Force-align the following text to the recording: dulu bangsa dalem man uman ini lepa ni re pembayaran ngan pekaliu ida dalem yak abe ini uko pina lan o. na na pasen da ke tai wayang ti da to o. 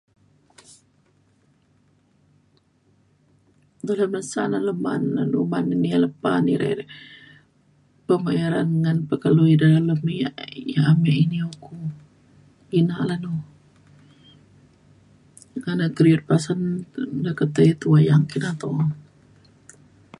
dulu 3.85 4.03
bangsa 4.13 4.41
dalem 4.53 4.77
man 4.85 5.03
uman 5.43 5.65
ini 5.75 5.89
lepa 6.03 6.33
ni 6.45 6.53
re 6.63 6.71
pembayaran 8.07 8.69
ngan 8.83 8.97
pekaliu 9.09 9.45
ida 9.55 9.67
dalem 9.75 10.01
yak 10.23 10.35
abe 10.91 11.11
ini 11.23 11.39
uko 11.51 11.73
pina 12.69 12.97
lan 13.09 13.23
o. 13.35 13.35
na 15.63 15.71
na 15.79 15.87
pasen 16.29 16.59
da 17.25 17.31
ke 17.39 17.45
tai 17.55 17.71
wayang 17.91 18.23
ti 18.29 18.37
da 18.43 18.51
to 18.61 18.67
o. 18.83 18.83